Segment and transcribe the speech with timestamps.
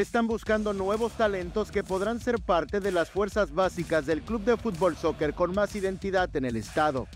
[0.00, 4.56] están buscando nuevos talentos que podrán ser parte de las fuerzas básicas del club de
[4.56, 7.06] fútbol soccer con más identidad en el estado.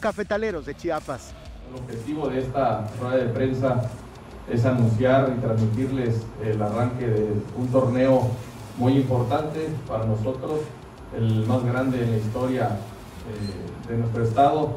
[0.00, 1.32] Cafetaleros de Chiapas.
[1.70, 3.82] El objetivo de esta rueda de prensa
[4.50, 8.30] es anunciar y transmitirles el arranque de un torneo
[8.78, 10.60] muy importante para nosotros,
[11.16, 14.76] el más grande en la historia eh, de nuestro estado,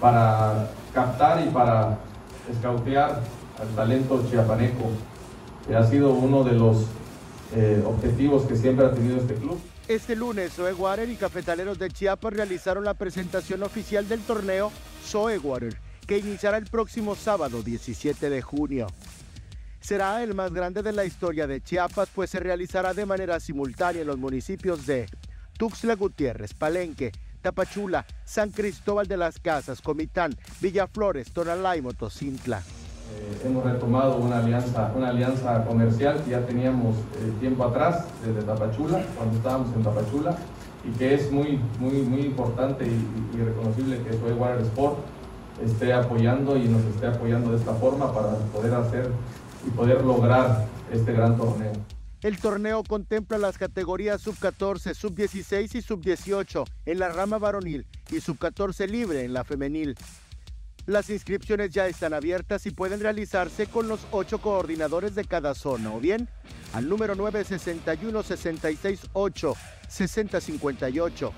[0.00, 1.98] para captar y para
[2.50, 3.20] escautear
[3.60, 4.90] al talento chiapaneco,
[5.68, 6.86] que ha sido uno de los
[7.54, 9.60] eh, objetivos que siempre ha tenido este club.
[9.86, 14.72] Este lunes, Zoe Water y Cafetaleros de Chiapas realizaron la presentación oficial del torneo
[15.04, 18.86] Zoe Water, que iniciará el próximo sábado 17 de junio.
[19.80, 24.02] Será el más grande de la historia de Chiapas, pues se realizará de manera simultánea
[24.02, 25.06] en los municipios de
[25.58, 32.62] Tuxtla Gutiérrez, Palenque, Tapachula, San Cristóbal de las Casas, Comitán, Villaflores, Tonalá y Motocintla.
[33.10, 38.42] Eh, hemos retomado una alianza, una alianza comercial que ya teníamos eh, tiempo atrás, desde
[38.42, 40.36] Tapachula, cuando estábamos en Tapachula,
[40.84, 44.98] y que es muy, muy, muy importante y, reconocible que Soy Water Sport
[45.64, 49.10] esté apoyando y nos esté apoyando de esta forma para poder hacer
[49.66, 51.72] y poder lograr este gran torneo.
[52.20, 58.88] El torneo contempla las categorías sub-14, sub-16 y sub-18 en la rama varonil y sub-14
[58.88, 59.96] libre en la femenil.
[60.88, 65.92] Las inscripciones ya están abiertas y pueden realizarse con los ocho coordinadores de cada zona
[65.92, 66.30] o bien
[66.72, 69.54] al número 961 668
[69.86, 71.32] 6058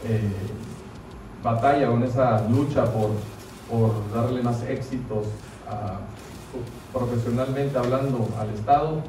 [0.08, 0.32] eh,
[1.42, 3.10] batalla o en esa lucha por,
[4.14, 5.26] darle más éxitos
[6.94, 9.02] profesionalmente hablando al Estado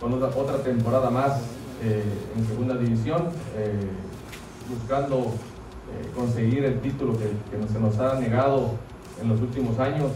[0.00, 1.42] con otra, temporada más
[1.82, 3.88] en segunda división, eh,
[4.68, 7.28] buscando eh, conseguir el título que,
[7.72, 8.72] se nos ha negado
[9.20, 10.10] en los últimos años,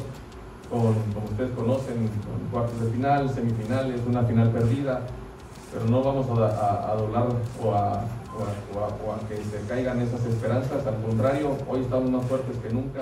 [0.70, 5.02] con, como ustedes conocen, con cuartos de final, semifinales, una final perdida,
[5.72, 7.28] pero no vamos a, doblar
[7.62, 8.04] o a,
[9.28, 13.00] que se caigan esas esperanzas, al contrario, hoy estamos más fuertes que nunca.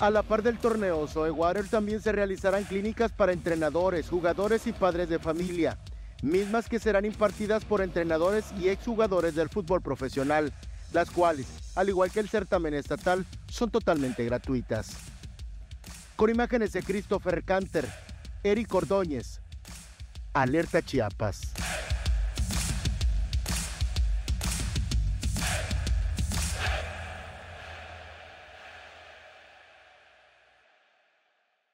[0.00, 4.72] A la par del torneo, Zoe Water también se realizarán clínicas para entrenadores, jugadores y
[4.72, 5.76] padres de familia
[6.22, 10.52] mismas que serán impartidas por entrenadores y exjugadores del fútbol profesional,
[10.92, 14.90] las cuales, al igual que el certamen estatal, son totalmente gratuitas.
[16.16, 17.88] Con imágenes de Christopher Canter,
[18.42, 19.40] Eric Ordóñez,
[20.32, 21.52] Alerta Chiapas.